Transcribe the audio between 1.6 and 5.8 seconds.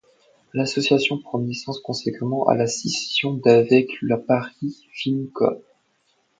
conséquemment à la scission d'avec la Paris Film Coop.